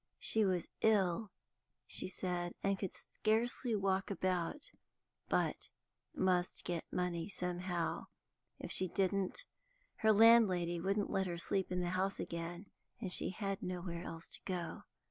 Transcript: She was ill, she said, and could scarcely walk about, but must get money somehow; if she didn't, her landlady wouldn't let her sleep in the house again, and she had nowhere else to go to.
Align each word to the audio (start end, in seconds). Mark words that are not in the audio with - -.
She 0.17 0.43
was 0.45 0.67
ill, 0.81 1.29
she 1.85 2.07
said, 2.09 2.55
and 2.63 2.79
could 2.79 2.91
scarcely 2.91 3.75
walk 3.75 4.09
about, 4.09 4.71
but 5.29 5.69
must 6.15 6.63
get 6.63 6.91
money 6.91 7.29
somehow; 7.29 8.07
if 8.57 8.71
she 8.71 8.87
didn't, 8.87 9.45
her 9.97 10.11
landlady 10.11 10.79
wouldn't 10.81 11.11
let 11.11 11.27
her 11.27 11.37
sleep 11.37 11.71
in 11.71 11.81
the 11.81 11.89
house 11.91 12.19
again, 12.19 12.65
and 12.99 13.13
she 13.13 13.29
had 13.29 13.61
nowhere 13.61 14.03
else 14.03 14.27
to 14.29 14.39
go 14.43 14.55
to. 14.55 14.83